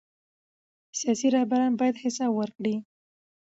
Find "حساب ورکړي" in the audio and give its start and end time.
2.03-2.75